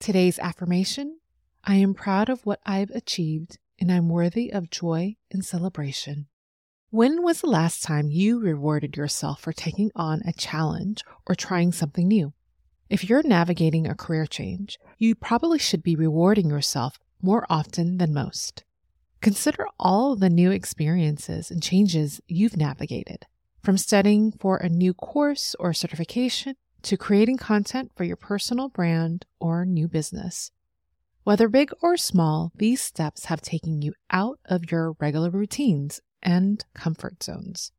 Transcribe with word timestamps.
Today's 0.00 0.38
affirmation 0.38 1.18
I 1.64 1.74
am 1.74 1.92
proud 1.92 2.28
of 2.28 2.46
what 2.46 2.60
I've 2.64 2.90
achieved 2.90 3.58
and 3.80 3.90
I'm 3.90 4.08
worthy 4.08 4.50
of 4.50 4.70
joy 4.70 5.16
and 5.32 5.44
celebration. 5.44 6.28
When 6.90 7.22
was 7.22 7.40
the 7.40 7.48
last 7.48 7.82
time 7.82 8.08
you 8.08 8.38
rewarded 8.38 8.96
yourself 8.96 9.40
for 9.40 9.52
taking 9.52 9.90
on 9.96 10.22
a 10.24 10.32
challenge 10.32 11.04
or 11.26 11.34
trying 11.34 11.72
something 11.72 12.06
new? 12.06 12.32
If 12.88 13.08
you're 13.08 13.24
navigating 13.24 13.88
a 13.88 13.96
career 13.96 14.24
change, 14.24 14.78
you 14.98 15.16
probably 15.16 15.58
should 15.58 15.82
be 15.82 15.96
rewarding 15.96 16.48
yourself 16.48 17.00
more 17.20 17.44
often 17.50 17.98
than 17.98 18.14
most. 18.14 18.64
Consider 19.20 19.66
all 19.80 20.14
the 20.14 20.30
new 20.30 20.52
experiences 20.52 21.50
and 21.50 21.60
changes 21.60 22.20
you've 22.28 22.56
navigated, 22.56 23.26
from 23.64 23.76
studying 23.76 24.30
for 24.30 24.58
a 24.58 24.68
new 24.68 24.94
course 24.94 25.56
or 25.58 25.74
certification 25.74 26.54
to 26.88 26.96
creating 26.96 27.36
content 27.36 27.92
for 27.94 28.04
your 28.04 28.16
personal 28.16 28.70
brand 28.70 29.26
or 29.38 29.66
new 29.66 29.86
business. 29.86 30.52
Whether 31.22 31.46
big 31.46 31.70
or 31.82 31.98
small, 31.98 32.50
these 32.54 32.80
steps 32.80 33.26
have 33.26 33.42
taken 33.42 33.82
you 33.82 33.92
out 34.10 34.40
of 34.46 34.72
your 34.72 34.92
regular 34.98 35.28
routines 35.28 36.00
and 36.22 36.64
comfort 36.72 37.22
zones. 37.22 37.72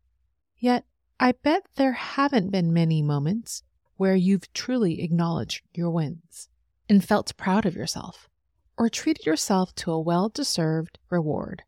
Yet, 0.59 0.86
I 1.20 1.31
bet 1.31 1.64
there 1.76 1.94
haven't 1.94 2.52
been 2.52 2.72
many 2.72 3.02
moments 3.02 3.64
where 3.98 4.16
you've 4.16 4.53
truly 4.53 5.02
acknowledged 5.02 5.64
your 5.73 5.89
wins 5.89 6.48
and 6.88 7.03
felt 7.03 7.36
proud 7.36 7.66
of 7.66 7.76
yourself, 7.76 8.30
or 8.78 8.89
treated 8.89 9.26
yourself 9.26 9.73
to 9.78 9.91
a 9.91 10.00
well 10.00 10.30
deserved 10.30 11.00
reward. 11.09 11.64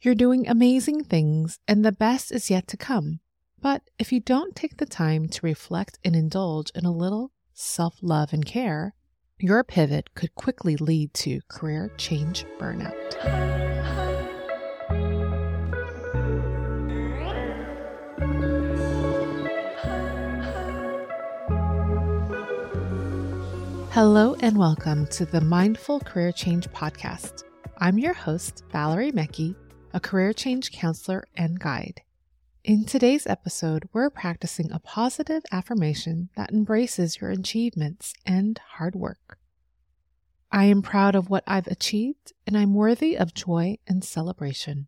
You're 0.00 0.14
doing 0.14 0.46
amazing 0.46 1.02
things, 1.02 1.58
and 1.66 1.84
the 1.84 1.90
best 1.90 2.30
is 2.30 2.50
yet 2.50 2.68
to 2.68 2.76
come. 2.76 3.18
But 3.64 3.88
if 3.98 4.12
you 4.12 4.20
don't 4.20 4.54
take 4.54 4.76
the 4.76 4.84
time 4.84 5.26
to 5.26 5.46
reflect 5.46 5.98
and 6.04 6.14
indulge 6.14 6.70
in 6.74 6.84
a 6.84 6.92
little 6.92 7.32
self 7.54 7.96
love 8.02 8.34
and 8.34 8.44
care, 8.44 8.92
your 9.38 9.64
pivot 9.64 10.14
could 10.14 10.34
quickly 10.34 10.76
lead 10.76 11.14
to 11.14 11.40
career 11.48 11.90
change 11.96 12.44
burnout. 12.58 12.92
Hello 23.92 24.36
and 24.40 24.58
welcome 24.58 25.06
to 25.06 25.24
the 25.24 25.40
Mindful 25.40 26.00
Career 26.00 26.32
Change 26.32 26.68
Podcast. 26.68 27.44
I'm 27.78 27.98
your 27.98 28.12
host, 28.12 28.62
Valerie 28.70 29.12
Mekki, 29.12 29.56
a 29.94 30.00
career 30.00 30.34
change 30.34 30.70
counselor 30.70 31.24
and 31.34 31.58
guide. 31.58 32.03
In 32.64 32.86
today's 32.86 33.26
episode, 33.26 33.90
we're 33.92 34.08
practicing 34.08 34.72
a 34.72 34.78
positive 34.78 35.42
affirmation 35.52 36.30
that 36.34 36.50
embraces 36.50 37.20
your 37.20 37.28
achievements 37.28 38.14
and 38.24 38.58
hard 38.76 38.94
work. 38.94 39.38
I 40.50 40.64
am 40.64 40.80
proud 40.80 41.14
of 41.14 41.28
what 41.28 41.44
I've 41.46 41.66
achieved 41.66 42.32
and 42.46 42.56
I'm 42.56 42.72
worthy 42.72 43.18
of 43.18 43.34
joy 43.34 43.76
and 43.86 44.02
celebration. 44.02 44.86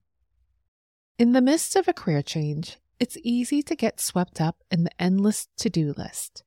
In 1.19 1.33
the 1.33 1.43
midst 1.43 1.77
of 1.77 1.87
a 1.87 1.93
career 1.93 2.23
change, 2.23 2.79
it's 2.99 3.19
easy 3.23 3.63
to 3.65 3.77
get 3.77 4.01
swept 4.01 4.41
up 4.41 4.65
in 4.71 4.85
the 4.85 5.03
endless 5.03 5.49
to 5.59 5.69
do 5.69 5.93
list. 5.99 6.45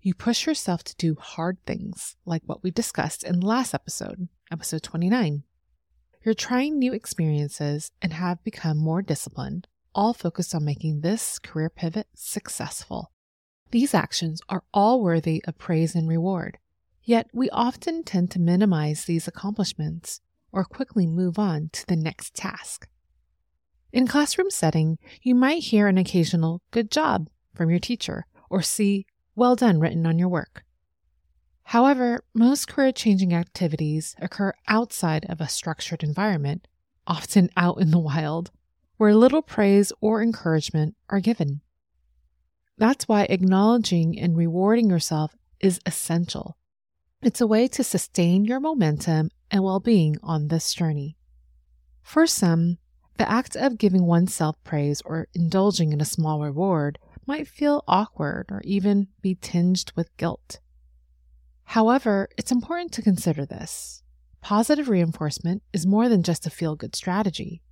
You 0.00 0.14
push 0.14 0.46
yourself 0.46 0.84
to 0.84 0.94
do 0.94 1.16
hard 1.16 1.58
things, 1.66 2.14
like 2.24 2.42
what 2.46 2.62
we 2.62 2.70
discussed 2.70 3.24
in 3.24 3.40
the 3.40 3.46
last 3.46 3.74
episode, 3.74 4.28
episode 4.52 4.84
29. 4.84 5.42
You're 6.24 6.34
trying 6.34 6.78
new 6.78 6.92
experiences 6.92 7.90
and 8.00 8.12
have 8.12 8.44
become 8.44 8.78
more 8.78 9.02
disciplined 9.02 9.66
all 9.96 10.12
focused 10.12 10.54
on 10.54 10.64
making 10.64 11.00
this 11.00 11.40
career 11.40 11.70
pivot 11.70 12.06
successful. 12.14 13.10
These 13.72 13.94
actions 13.94 14.40
are 14.48 14.62
all 14.72 15.02
worthy 15.02 15.42
of 15.48 15.58
praise 15.58 15.96
and 15.96 16.06
reward, 16.06 16.58
yet 17.02 17.28
we 17.32 17.50
often 17.50 18.04
tend 18.04 18.30
to 18.32 18.38
minimize 18.38 19.06
these 19.06 19.26
accomplishments 19.26 20.20
or 20.52 20.64
quickly 20.64 21.06
move 21.06 21.38
on 21.38 21.70
to 21.72 21.86
the 21.86 21.96
next 21.96 22.34
task. 22.34 22.88
In 23.92 24.06
classroom 24.06 24.50
setting, 24.50 24.98
you 25.22 25.34
might 25.34 25.64
hear 25.64 25.88
an 25.88 25.98
occasional 25.98 26.60
good 26.70 26.90
job 26.90 27.28
from 27.54 27.70
your 27.70 27.78
teacher 27.78 28.26
or 28.50 28.60
see 28.62 29.06
well 29.34 29.56
done 29.56 29.80
written 29.80 30.06
on 30.06 30.18
your 30.18 30.28
work. 30.28 30.64
However, 31.64 32.22
most 32.34 32.68
career 32.68 32.92
changing 32.92 33.34
activities 33.34 34.14
occur 34.20 34.52
outside 34.68 35.24
of 35.28 35.40
a 35.40 35.48
structured 35.48 36.04
environment, 36.04 36.68
often 37.06 37.50
out 37.56 37.80
in 37.80 37.90
the 37.90 37.98
wild, 37.98 38.50
where 38.96 39.14
little 39.14 39.42
praise 39.42 39.92
or 40.00 40.22
encouragement 40.22 40.94
are 41.08 41.20
given. 41.20 41.60
That's 42.78 43.08
why 43.08 43.24
acknowledging 43.24 44.18
and 44.18 44.36
rewarding 44.36 44.90
yourself 44.90 45.34
is 45.60 45.80
essential. 45.86 46.56
It's 47.22 47.40
a 47.40 47.46
way 47.46 47.68
to 47.68 47.82
sustain 47.82 48.44
your 48.44 48.60
momentum 48.60 49.30
and 49.50 49.64
well 49.64 49.80
being 49.80 50.16
on 50.22 50.48
this 50.48 50.74
journey. 50.74 51.16
For 52.02 52.26
some, 52.26 52.78
the 53.18 53.30
act 53.30 53.56
of 53.56 53.78
giving 53.78 54.06
oneself 54.06 54.56
praise 54.62 55.00
or 55.04 55.28
indulging 55.34 55.92
in 55.92 56.00
a 56.00 56.04
small 56.04 56.42
reward 56.42 56.98
might 57.26 57.48
feel 57.48 57.82
awkward 57.88 58.46
or 58.50 58.60
even 58.64 59.08
be 59.22 59.34
tinged 59.34 59.92
with 59.96 60.16
guilt. 60.16 60.60
However, 61.64 62.28
it's 62.38 62.52
important 62.52 62.92
to 62.92 63.02
consider 63.02 63.44
this. 63.44 64.02
Positive 64.40 64.88
reinforcement 64.88 65.62
is 65.72 65.86
more 65.86 66.08
than 66.08 66.22
just 66.22 66.46
a 66.46 66.50
feel 66.50 66.76
good 66.76 66.94
strategy. 66.94 67.62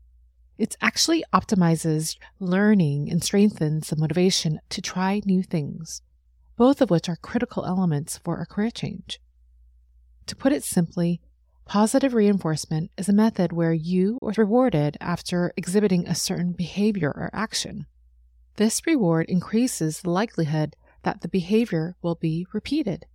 It 0.56 0.76
actually 0.81 1.25
optimizes 1.32 2.16
learning 2.38 3.10
and 3.10 3.22
strengthens 3.22 3.91
the 3.91 3.97
motivation 3.97 4.60
to 4.69 4.81
try 4.81 5.20
new 5.25 5.42
things, 5.42 6.03
both 6.56 6.81
of 6.81 6.91
which 6.91 7.09
are 7.09 7.16
critical 7.16 7.65
elements 7.65 8.19
for 8.19 8.41
a 8.41 8.47
career 8.47 8.70
change. 8.70 9.20
To 10.26 10.37
put 10.37 10.53
it 10.53 10.62
simply, 10.62 11.20
positive 11.64 12.14
reinforcement 12.14 12.93
is 12.97 13.09
a 13.09 13.12
method 13.12 13.53
where 13.53 13.72
you 13.72 14.19
are 14.22 14.32
rewarded 14.37 14.97
after 15.00 15.53
exhibiting 15.56 16.06
a 16.06 16.14
certain 16.14 16.53
behavior 16.53 17.10
or 17.10 17.31
action. 17.32 17.87
This 18.56 18.87
reward 18.87 19.26
increases 19.28 20.00
the 20.00 20.10
likelihood 20.10 20.76
that 21.03 21.20
the 21.20 21.28
behavior 21.28 21.97
will 22.00 22.14
be 22.14 22.47
repeated. 22.53 23.06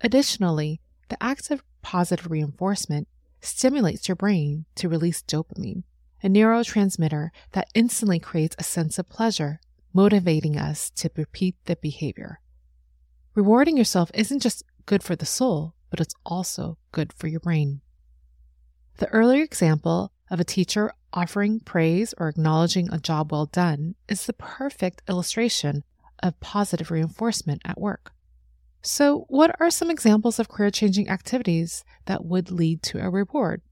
Additionally, 0.00 0.80
the 1.08 1.22
act 1.22 1.50
of 1.50 1.62
positive 1.82 2.30
reinforcement 2.30 3.08
stimulates 3.40 4.08
your 4.08 4.16
brain 4.16 4.64
to 4.74 4.88
release 4.88 5.22
dopamine, 5.22 5.84
a 6.22 6.28
neurotransmitter 6.28 7.30
that 7.52 7.68
instantly 7.74 8.18
creates 8.18 8.56
a 8.58 8.64
sense 8.64 8.98
of 8.98 9.08
pleasure, 9.08 9.60
motivating 9.92 10.56
us 10.56 10.90
to 10.90 11.10
repeat 11.16 11.56
the 11.64 11.76
behavior. 11.76 12.40
Rewarding 13.34 13.76
yourself 13.76 14.10
isn't 14.14 14.40
just 14.40 14.64
good 14.86 15.02
for 15.02 15.14
the 15.14 15.26
soul, 15.26 15.74
but 15.90 16.00
it's 16.00 16.14
also 16.26 16.78
good 16.92 17.12
for 17.12 17.28
your 17.28 17.40
brain. 17.40 17.80
The 18.98 19.08
earlier 19.08 19.44
example 19.44 20.12
of 20.30 20.40
a 20.40 20.44
teacher 20.44 20.92
offering 21.12 21.60
praise 21.60 22.14
or 22.18 22.28
acknowledging 22.28 22.92
a 22.92 22.98
job 22.98 23.32
well 23.32 23.46
done 23.46 23.94
is 24.08 24.26
the 24.26 24.32
perfect 24.32 25.02
illustration 25.08 25.84
of 26.22 26.40
positive 26.40 26.90
reinforcement 26.90 27.62
at 27.64 27.80
work. 27.80 28.12
So, 28.82 29.24
what 29.28 29.54
are 29.60 29.70
some 29.70 29.90
examples 29.90 30.38
of 30.38 30.48
career 30.48 30.70
changing 30.70 31.08
activities 31.08 31.84
that 32.06 32.24
would 32.24 32.50
lead 32.50 32.82
to 32.84 33.00
a 33.00 33.10
reward? 33.10 33.62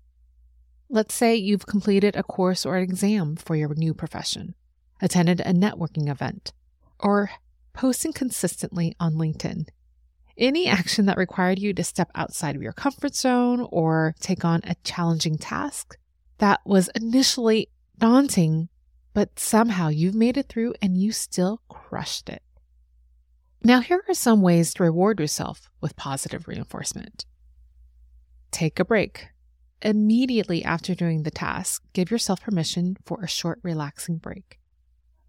Let's 0.88 1.14
say 1.14 1.34
you've 1.34 1.66
completed 1.66 2.14
a 2.14 2.22
course 2.22 2.64
or 2.64 2.76
an 2.76 2.84
exam 2.84 3.36
for 3.36 3.56
your 3.56 3.74
new 3.74 3.92
profession, 3.92 4.54
attended 5.00 5.40
a 5.40 5.52
networking 5.52 6.08
event, 6.08 6.52
or 7.00 7.30
posting 7.72 8.12
consistently 8.12 8.94
on 9.00 9.14
LinkedIn. 9.14 9.68
Any 10.38 10.68
action 10.68 11.06
that 11.06 11.16
required 11.16 11.58
you 11.58 11.72
to 11.74 11.82
step 11.82 12.10
outside 12.14 12.54
of 12.54 12.62
your 12.62 12.72
comfort 12.72 13.14
zone 13.14 13.66
or 13.70 14.14
take 14.20 14.44
on 14.44 14.60
a 14.64 14.76
challenging 14.84 15.38
task 15.38 15.96
that 16.38 16.60
was 16.64 16.90
initially 16.94 17.68
daunting, 17.98 18.68
but 19.14 19.38
somehow 19.38 19.88
you've 19.88 20.14
made 20.14 20.36
it 20.36 20.48
through 20.48 20.74
and 20.80 20.96
you 20.96 21.10
still 21.10 21.62
crushed 21.68 22.28
it. 22.28 22.42
Now, 23.64 23.80
here 23.80 24.04
are 24.08 24.14
some 24.14 24.42
ways 24.42 24.74
to 24.74 24.84
reward 24.84 25.18
yourself 25.18 25.70
with 25.80 25.96
positive 25.96 26.46
reinforcement. 26.46 27.24
Take 28.52 28.78
a 28.78 28.84
break. 28.84 29.28
Immediately 29.82 30.64
after 30.64 30.94
doing 30.94 31.22
the 31.22 31.30
task, 31.30 31.82
give 31.92 32.10
yourself 32.10 32.40
permission 32.40 32.96
for 33.04 33.22
a 33.22 33.28
short, 33.28 33.60
relaxing 33.62 34.16
break, 34.16 34.58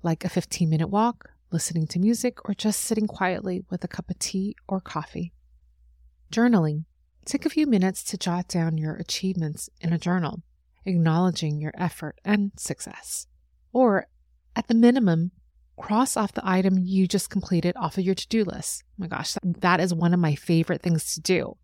like 0.04 0.24
a 0.24 0.30
15 0.30 0.70
minute 0.70 0.88
walk, 0.88 1.32
listening 1.52 1.86
to 1.88 2.00
music, 2.00 2.48
or 2.48 2.54
just 2.54 2.82
sitting 2.82 3.08
quietly 3.08 3.66
with 3.70 3.84
a 3.84 3.90
cup 3.90 4.10
of 4.10 4.20
tea 4.20 4.56
or 4.68 4.80
coffee. 4.80 5.34
Journaling. 6.32 6.86
Take 7.26 7.46
a 7.46 7.50
few 7.50 7.68
minutes 7.68 8.04
to 8.06 8.18
jot 8.18 8.48
down 8.48 8.78
your 8.78 8.96
achievements 8.96 9.70
in 9.82 9.92
a 9.92 9.98
journal, 9.98 10.44
acknowledging 10.86 11.60
your 11.60 11.74
effort 11.78 12.18
and 12.24 12.52
success. 12.56 13.28
Or, 13.74 14.08
at 14.56 14.70
the 14.70 14.74
minimum, 14.74 15.32
cross 15.76 16.16
off 16.16 16.32
the 16.32 16.48
item 16.48 16.78
you 16.80 17.06
just 17.06 17.30
completed 17.30 17.76
off 17.76 17.98
of 17.98 18.06
your 18.06 18.16
to 18.16 18.28
do 18.30 18.46
list. 18.46 18.84
Oh 18.88 18.94
my 19.00 19.08
gosh, 19.08 19.36
that 19.44 19.82
is 19.82 19.94
one 19.94 20.14
of 20.14 20.22
my 20.22 20.36
favorite 20.36 20.82
things 20.82 21.14
to 21.16 21.22
do. 21.22 21.58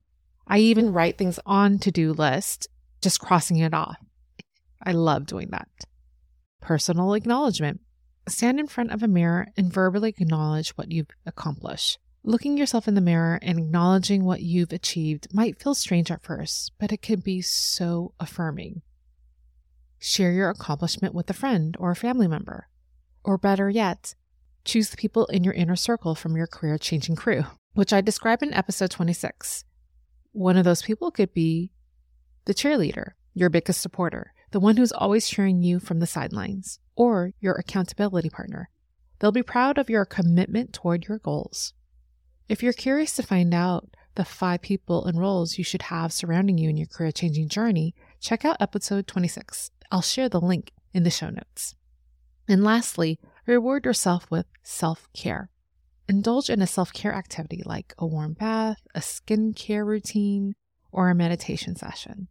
I 0.46 0.58
even 0.58 0.92
write 0.92 1.18
things 1.18 1.40
on 1.46 1.80
to 1.80 1.92
do 1.92 2.12
list 2.12 2.68
just 3.04 3.20
crossing 3.20 3.58
it 3.58 3.74
off. 3.74 3.98
I 4.82 4.94
love 4.94 5.26
doing 5.26 5.50
that. 5.52 5.68
Personal 6.62 7.14
acknowledgement. 7.14 7.82
Stand 8.28 8.60
in 8.60 8.68
front 8.68 8.92
of 8.92 9.04
a 9.04 9.08
mirror 9.08 9.48
and 9.58 9.72
verbally 9.72 10.10
acknowledge 10.10 10.72
what 10.72 10.92
you've 10.92 11.10
accomplished. 11.26 12.00
Looking 12.24 12.58
yourself 12.58 12.88
in 12.88 12.96
the 12.96 13.02
mirror 13.02 13.38
and 13.42 13.60
acknowledging 13.60 14.24
what 14.24 14.42
you've 14.42 14.72
achieved 14.72 15.28
might 15.34 15.62
feel 15.62 15.76
strange 15.76 16.10
at 16.10 16.24
first, 16.24 16.72
but 16.80 16.94
it 16.94 17.02
can 17.02 17.20
be 17.20 17.42
so 17.42 18.14
affirming. 18.18 18.82
Share 20.00 20.32
your 20.32 20.50
accomplishment 20.50 21.14
with 21.14 21.30
a 21.30 21.34
friend 21.34 21.76
or 21.80 21.92
a 21.92 21.98
family 21.98 22.28
member. 22.30 22.70
Or 23.26 23.38
better 23.38 23.70
yet, 23.70 24.16
choose 24.64 24.90
the 24.90 24.98
people 24.98 25.26
in 25.26 25.44
your 25.44 25.54
inner 25.54 25.76
circle 25.76 26.16
from 26.16 26.38
your 26.38 26.48
career 26.48 26.78
changing 26.78 27.18
crew, 27.18 27.44
which 27.74 27.92
I 27.92 28.00
describe 28.00 28.42
in 28.42 28.54
episode 28.54 28.92
26. 28.92 29.66
One 30.32 30.56
of 30.56 30.64
those 30.64 30.82
people 30.82 31.12
could 31.12 31.34
be 31.34 31.72
the 32.46 32.54
cheerleader, 32.54 33.12
your 33.34 33.50
biggest 33.50 33.82
supporter, 33.82 34.34
the 34.52 34.60
one 34.60 34.78
who's 34.78 34.92
always 34.92 35.28
cheering 35.28 35.64
you 35.64 35.80
from 35.80 36.00
the 36.00 36.08
sidelines, 36.08 36.80
or 36.96 37.32
your 37.40 37.54
accountability 37.54 38.30
partner. 38.30 38.70
They'll 39.20 39.32
be 39.32 39.44
proud 39.44 39.78
of 39.78 39.90
your 39.90 40.06
commitment 40.06 40.74
toward 40.74 41.08
your 41.08 41.20
goals. 41.20 41.74
If 42.50 42.62
you're 42.62 42.74
curious 42.74 43.16
to 43.16 43.24
find 43.24 43.54
out 43.54 43.96
the 44.16 44.26
five 44.26 44.62
people 44.62 45.06
and 45.06 45.20
roles 45.20 45.58
you 45.58 45.64
should 45.64 45.84
have 45.84 46.14
surrounding 46.14 46.58
you 46.58 46.70
in 46.70 46.78
your 46.78 46.88
career 46.88 47.12
changing 47.12 47.50
journey, 47.50 47.96
check 48.20 48.46
out 48.46 48.58
episode 48.60 49.08
26. 49.08 49.72
I'll 49.92 50.02
share 50.02 50.30
the 50.30 50.42
link 50.42 50.72
in 50.94 51.04
the 51.04 51.10
show 51.10 51.30
notes. 51.30 51.76
And 52.48 52.64
lastly, 52.64 53.20
reward 53.46 53.86
yourself 53.86 54.30
with 54.30 54.46
self 54.62 55.08
care. 55.14 55.50
Indulge 56.10 56.50
in 56.50 56.62
a 56.62 56.68
self 56.68 56.92
care 56.92 57.14
activity 57.14 57.64
like 57.66 57.94
a 57.98 58.06
warm 58.06 58.34
bath, 58.34 58.82
a 58.94 59.00
skincare 59.00 59.86
routine, 59.86 60.56
or 60.92 61.10
a 61.10 61.16
meditation 61.16 61.76
session. 61.76 62.28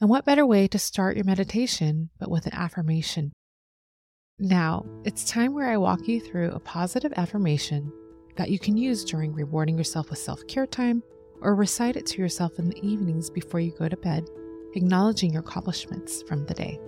And 0.00 0.08
what 0.08 0.24
better 0.24 0.46
way 0.46 0.66
to 0.68 0.78
start 0.78 1.16
your 1.16 1.26
meditation 1.26 2.08
but 2.18 2.30
with 2.30 2.46
an 2.46 2.54
affirmation? 2.54 3.32
Now, 4.38 4.86
it's 5.04 5.30
time 5.30 5.52
where 5.52 5.68
I 5.68 5.76
walk 5.76 6.08
you 6.08 6.20
through 6.20 6.52
a 6.52 6.60
positive 6.60 7.12
affirmation 7.16 7.92
that 8.36 8.50
you 8.50 8.58
can 8.58 8.78
use 8.78 9.04
during 9.04 9.34
rewarding 9.34 9.76
yourself 9.76 10.08
with 10.08 10.18
self 10.18 10.46
care 10.46 10.66
time 10.66 11.02
or 11.42 11.54
recite 11.54 11.96
it 11.96 12.06
to 12.06 12.22
yourself 12.22 12.58
in 12.58 12.70
the 12.70 12.80
evenings 12.82 13.28
before 13.28 13.60
you 13.60 13.72
go 13.78 13.88
to 13.88 13.96
bed, 13.98 14.26
acknowledging 14.74 15.32
your 15.32 15.42
accomplishments 15.42 16.22
from 16.22 16.46
the 16.46 16.54
day. 16.54 16.80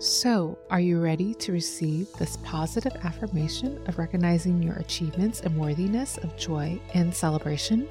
So, 0.00 0.58
are 0.70 0.80
you 0.80 1.00
ready 1.00 1.34
to 1.34 1.52
receive 1.52 2.12
this 2.14 2.36
positive 2.42 2.96
affirmation 3.04 3.80
of 3.86 3.98
recognizing 3.98 4.60
your 4.60 4.74
achievements 4.76 5.42
and 5.42 5.56
worthiness 5.56 6.18
of 6.18 6.36
joy 6.36 6.80
and 6.94 7.14
celebration? 7.14 7.88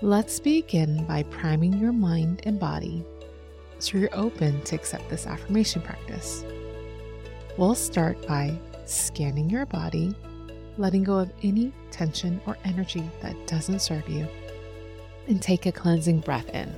Let's 0.00 0.38
begin 0.38 1.04
by 1.06 1.24
priming 1.24 1.76
your 1.78 1.92
mind 1.92 2.42
and 2.44 2.60
body 2.60 3.04
so 3.80 3.98
you're 3.98 4.08
open 4.12 4.62
to 4.62 4.76
accept 4.76 5.08
this 5.10 5.26
affirmation 5.26 5.82
practice. 5.82 6.44
We'll 7.56 7.74
start 7.74 8.24
by 8.28 8.56
scanning 8.84 9.50
your 9.50 9.66
body 9.66 10.14
letting 10.76 11.02
go 11.02 11.18
of 11.18 11.32
any 11.42 11.72
tension 11.90 12.40
or 12.46 12.56
energy 12.64 13.10
that 13.20 13.48
doesn't 13.48 13.80
serve 13.80 14.08
you. 14.08 14.26
And 15.26 15.42
take 15.42 15.66
a 15.66 15.72
cleansing 15.72 16.20
breath 16.20 16.48
in 16.50 16.72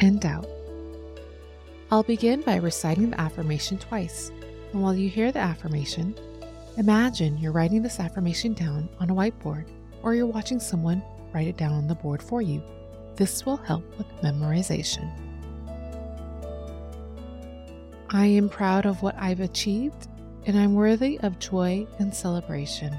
and 0.00 0.24
out. 0.24 0.48
I'll 1.90 2.02
begin 2.02 2.40
by 2.40 2.56
reciting 2.56 3.10
the 3.10 3.20
affirmation 3.20 3.76
twice. 3.78 4.32
And 4.72 4.82
while 4.82 4.94
you 4.94 5.10
hear 5.10 5.30
the 5.30 5.40
affirmation, 5.40 6.16
imagine 6.78 7.36
you're 7.36 7.52
writing 7.52 7.82
this 7.82 8.00
affirmation 8.00 8.54
down 8.54 8.88
on 8.98 9.10
a 9.10 9.14
whiteboard 9.14 9.66
or 10.02 10.14
you're 10.14 10.26
watching 10.26 10.58
someone 10.58 11.02
write 11.32 11.48
it 11.48 11.56
down 11.56 11.72
on 11.72 11.88
the 11.88 11.94
board 11.94 12.22
for 12.22 12.42
you. 12.42 12.62
This 13.16 13.44
will 13.44 13.56
help 13.58 13.84
with 13.98 14.06
memorization. 14.22 15.10
I 18.10 18.26
am 18.26 18.48
proud 18.48 18.86
of 18.86 19.02
what 19.02 19.16
I've 19.18 19.40
achieved 19.40 20.08
and 20.44 20.58
I'm 20.58 20.74
worthy 20.74 21.20
of 21.20 21.38
joy 21.38 21.86
and 21.98 22.14
celebration. 22.14 22.98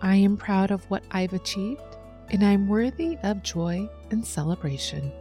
I 0.00 0.16
am 0.16 0.36
proud 0.36 0.70
of 0.70 0.88
what 0.90 1.02
I've 1.10 1.32
achieved, 1.32 1.82
and 2.30 2.44
I'm 2.44 2.68
worthy 2.68 3.18
of 3.22 3.42
joy 3.42 3.88
and 4.10 4.24
celebration. 4.24 5.12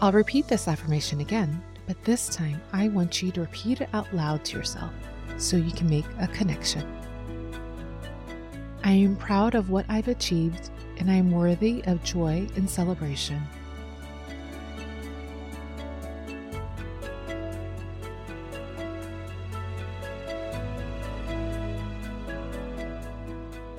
I'll 0.00 0.12
repeat 0.12 0.48
this 0.48 0.68
affirmation 0.68 1.20
again, 1.20 1.62
but 1.86 2.02
this 2.04 2.28
time 2.28 2.60
I 2.72 2.88
want 2.88 3.22
you 3.22 3.30
to 3.32 3.40
repeat 3.40 3.80
it 3.80 3.88
out 3.92 4.12
loud 4.14 4.44
to 4.46 4.56
yourself 4.56 4.92
so 5.36 5.56
you 5.56 5.72
can 5.72 5.88
make 5.88 6.06
a 6.20 6.28
connection. 6.28 6.86
I 8.84 8.92
am 8.92 9.16
proud 9.16 9.54
of 9.54 9.70
what 9.70 9.86
I've 9.88 10.08
achieved 10.08 10.70
and 10.98 11.10
I 11.10 11.14
am 11.14 11.30
worthy 11.30 11.82
of 11.86 12.02
joy 12.02 12.46
and 12.56 12.68
celebration. 12.68 13.42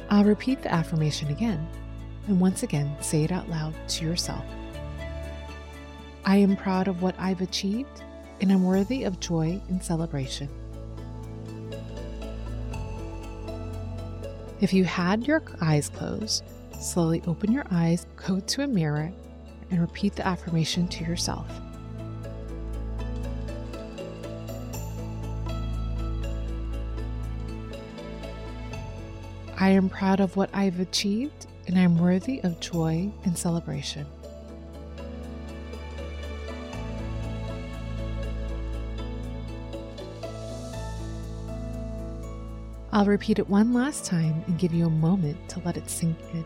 I'll 0.09 0.23
repeat 0.23 0.61
the 0.61 0.71
affirmation 0.71 1.29
again, 1.29 1.67
and 2.27 2.39
once 2.39 2.61
again 2.61 2.95
say 3.01 3.23
it 3.23 3.31
out 3.31 3.49
loud 3.49 3.73
to 3.89 4.05
yourself. 4.05 4.45
I 6.25 6.37
am 6.37 6.55
proud 6.55 6.87
of 6.87 7.01
what 7.01 7.15
I've 7.19 7.41
achieved, 7.41 8.01
and 8.39 8.51
I'm 8.51 8.63
worthy 8.63 9.03
of 9.03 9.19
joy 9.19 9.61
and 9.67 9.83
celebration. 9.83 10.49
If 14.61 14.71
you 14.73 14.85
had 14.85 15.27
your 15.27 15.43
eyes 15.59 15.89
closed, 15.89 16.43
slowly 16.79 17.21
open 17.27 17.51
your 17.51 17.65
eyes, 17.69 18.05
go 18.15 18.39
to 18.39 18.63
a 18.63 18.67
mirror, 18.67 19.11
and 19.69 19.81
repeat 19.81 20.15
the 20.15 20.25
affirmation 20.25 20.87
to 20.87 21.03
yourself. 21.03 21.47
I 29.59 29.69
am 29.69 29.89
proud 29.89 30.21
of 30.21 30.37
what 30.37 30.49
I've 30.53 30.79
achieved, 30.79 31.47
and 31.67 31.77
I'm 31.77 31.97
worthy 31.97 32.39
of 32.41 32.59
joy 32.61 33.11
and 33.25 33.37
celebration. 33.37 34.05
I'll 42.93 43.05
repeat 43.05 43.39
it 43.39 43.49
one 43.49 43.73
last 43.73 44.05
time 44.05 44.43
and 44.45 44.59
give 44.59 44.71
you 44.71 44.85
a 44.85 44.89
moment 44.91 45.49
to 45.49 45.59
let 45.65 45.77
it 45.77 45.89
sink 45.89 46.15
in. 46.31 46.45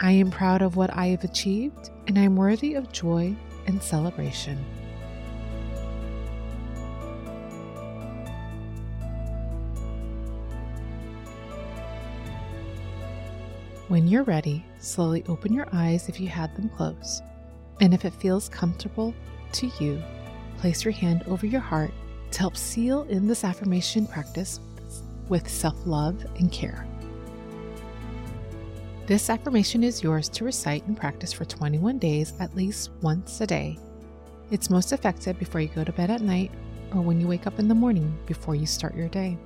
I 0.00 0.12
am 0.12 0.30
proud 0.30 0.62
of 0.62 0.76
what 0.76 0.96
I 0.96 1.06
have 1.06 1.24
achieved, 1.24 1.90
and 2.06 2.16
I 2.16 2.22
am 2.22 2.36
worthy 2.36 2.74
of 2.74 2.92
joy 2.92 3.34
and 3.66 3.82
celebration. 3.82 4.64
When 13.88 14.06
you're 14.06 14.22
ready, 14.22 14.64
slowly 14.78 15.24
open 15.28 15.52
your 15.52 15.66
eyes 15.72 16.08
if 16.08 16.20
you 16.20 16.28
had 16.28 16.54
them 16.54 16.68
closed. 16.68 17.24
And 17.80 17.92
if 17.92 18.04
it 18.04 18.14
feels 18.14 18.48
comfortable 18.48 19.12
to 19.54 19.72
you, 19.80 20.00
place 20.58 20.84
your 20.84 20.92
hand 20.92 21.24
over 21.26 21.46
your 21.46 21.60
heart 21.60 21.90
to 22.30 22.38
help 22.38 22.56
seal 22.56 23.02
in 23.04 23.26
this 23.26 23.44
affirmation 23.44 24.06
practice 24.06 24.60
with 25.28 25.48
self 25.48 25.74
love 25.86 26.24
and 26.38 26.50
care. 26.52 26.86
This 29.06 29.30
affirmation 29.30 29.84
is 29.84 30.02
yours 30.02 30.28
to 30.30 30.44
recite 30.44 30.84
and 30.86 30.96
practice 30.96 31.32
for 31.32 31.44
21 31.44 31.98
days 31.98 32.34
at 32.40 32.56
least 32.56 32.90
once 33.02 33.40
a 33.40 33.46
day. 33.46 33.78
It's 34.50 34.70
most 34.70 34.92
effective 34.92 35.38
before 35.38 35.60
you 35.60 35.68
go 35.68 35.84
to 35.84 35.92
bed 35.92 36.10
at 36.10 36.20
night 36.20 36.50
or 36.92 37.02
when 37.02 37.20
you 37.20 37.28
wake 37.28 37.46
up 37.46 37.58
in 37.58 37.68
the 37.68 37.74
morning 37.74 38.16
before 38.26 38.54
you 38.54 38.66
start 38.66 38.96
your 38.96 39.08
day. 39.08 39.38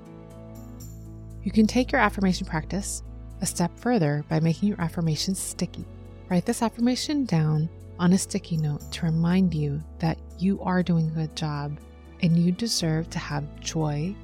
You 1.42 1.52
can 1.52 1.66
take 1.66 1.92
your 1.92 2.00
affirmation 2.00 2.46
practice 2.46 3.02
a 3.42 3.46
step 3.46 3.70
further 3.78 4.24
by 4.28 4.40
making 4.40 4.68
your 4.68 4.80
affirmations 4.80 5.38
sticky. 5.38 5.84
Write 6.28 6.44
this 6.44 6.62
affirmation 6.62 7.24
down 7.24 7.68
on 7.98 8.12
a 8.12 8.18
sticky 8.18 8.56
note 8.56 8.90
to 8.92 9.06
remind 9.06 9.54
you 9.54 9.82
that 9.98 10.18
you 10.38 10.60
are 10.62 10.82
doing 10.82 11.08
a 11.08 11.12
good 11.12 11.36
job 11.36 11.78
and 12.22 12.38
you 12.38 12.52
deserve 12.52 13.10
to 13.10 13.18
have 13.18 13.60
joy 13.60 14.14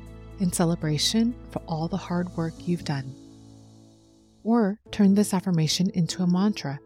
and 0.40 0.54
celebration 0.54 1.34
for 1.50 1.60
all 1.66 1.88
the 1.88 1.96
hard 1.96 2.28
work 2.36 2.54
you've 2.66 2.84
done. 2.84 3.14
Or 4.44 4.78
turn 4.90 5.14
this 5.14 5.34
affirmation 5.34 5.90
into 5.90 6.22
a 6.22 6.26
mantra 6.26 6.78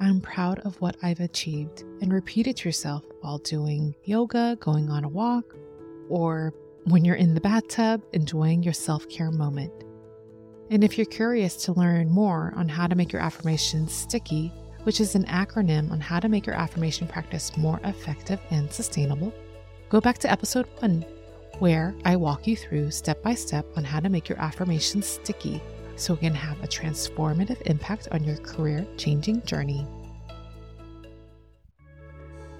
I'm 0.00 0.20
proud 0.20 0.58
of 0.60 0.80
what 0.80 0.96
I've 1.02 1.20
achieved, 1.20 1.82
and 2.02 2.12
repeat 2.12 2.46
it 2.46 2.56
to 2.58 2.68
yourself 2.68 3.04
while 3.20 3.38
doing 3.38 3.94
yoga, 4.04 4.56
going 4.60 4.90
on 4.90 5.04
a 5.04 5.08
walk, 5.08 5.44
or 6.08 6.52
when 6.84 7.04
you're 7.04 7.14
in 7.14 7.34
the 7.34 7.40
bathtub 7.40 8.02
enjoying 8.12 8.62
your 8.62 8.74
self 8.74 9.08
care 9.08 9.30
moment. 9.30 9.72
And 10.70 10.82
if 10.82 10.98
you're 10.98 11.06
curious 11.06 11.56
to 11.64 11.72
learn 11.72 12.10
more 12.10 12.52
on 12.56 12.68
how 12.68 12.86
to 12.86 12.94
make 12.94 13.12
your 13.12 13.22
affirmations 13.22 13.92
sticky, 13.92 14.52
which 14.82 15.00
is 15.00 15.14
an 15.14 15.24
acronym 15.24 15.90
on 15.90 16.00
how 16.00 16.20
to 16.20 16.28
make 16.28 16.46
your 16.46 16.56
affirmation 16.56 17.06
practice 17.06 17.56
more 17.56 17.80
effective 17.84 18.40
and 18.50 18.70
sustainable, 18.70 19.32
go 19.88 20.00
back 20.00 20.18
to 20.18 20.30
episode 20.30 20.66
one, 20.78 21.04
where 21.58 21.94
I 22.04 22.16
walk 22.16 22.46
you 22.46 22.56
through 22.56 22.90
step 22.90 23.22
by 23.22 23.34
step 23.34 23.66
on 23.76 23.84
how 23.84 24.00
to 24.00 24.08
make 24.08 24.28
your 24.28 24.40
affirmations 24.40 25.06
sticky 25.06 25.62
so 25.96 26.14
it 26.14 26.20
can 26.20 26.34
have 26.34 26.62
a 26.62 26.68
transformative 26.68 27.60
impact 27.62 28.08
on 28.10 28.24
your 28.24 28.36
career 28.38 28.86
changing 28.96 29.42
journey. 29.42 29.86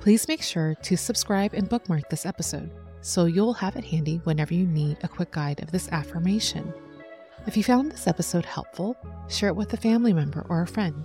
Please 0.00 0.28
make 0.28 0.42
sure 0.42 0.74
to 0.82 0.96
subscribe 0.96 1.54
and 1.54 1.68
bookmark 1.68 2.08
this 2.10 2.26
episode 2.26 2.70
so 3.00 3.24
you'll 3.24 3.52
have 3.52 3.76
it 3.76 3.84
handy 3.84 4.20
whenever 4.24 4.54
you 4.54 4.66
need 4.66 4.96
a 5.02 5.08
quick 5.08 5.30
guide 5.30 5.62
of 5.62 5.70
this 5.70 5.88
affirmation. 5.92 6.72
If 7.46 7.56
you 7.56 7.62
found 7.62 7.92
this 7.92 8.06
episode 8.06 8.46
helpful, 8.46 8.96
share 9.28 9.50
it 9.50 9.56
with 9.56 9.72
a 9.74 9.78
family 9.78 10.12
member 10.12 10.46
or 10.48 10.62
a 10.62 10.66
friend. 10.66 11.04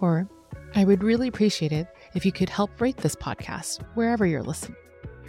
Or 0.00 0.28
I 0.74 0.84
would 0.84 1.02
really 1.02 1.28
appreciate 1.28 1.72
it 1.72 1.86
if 2.14 2.26
you 2.26 2.32
could 2.32 2.50
help 2.50 2.80
rate 2.80 2.98
this 2.98 3.16
podcast 3.16 3.82
wherever 3.94 4.26
you're 4.26 4.42
listening. 4.42 4.76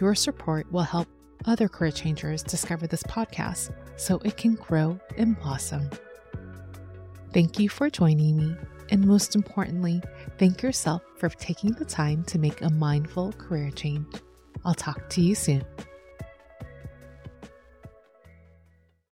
Your 0.00 0.14
support 0.14 0.70
will 0.70 0.82
help 0.82 1.08
other 1.46 1.68
career 1.68 1.90
changers 1.90 2.42
discover 2.42 2.86
this 2.86 3.02
podcast 3.04 3.70
so 3.96 4.20
it 4.24 4.36
can 4.36 4.54
grow 4.54 4.98
and 5.16 5.38
blossom. 5.40 5.88
Thank 7.32 7.58
you 7.58 7.68
for 7.68 7.90
joining 7.90 8.36
me, 8.36 8.56
and 8.90 9.06
most 9.06 9.34
importantly, 9.34 10.02
thank 10.38 10.62
yourself 10.62 11.02
for 11.18 11.28
taking 11.28 11.72
the 11.72 11.84
time 11.84 12.24
to 12.24 12.38
make 12.38 12.62
a 12.62 12.70
mindful 12.70 13.32
career 13.32 13.70
change. 13.70 14.06
I'll 14.64 14.74
talk 14.74 15.08
to 15.10 15.20
you 15.20 15.34
soon. 15.34 15.64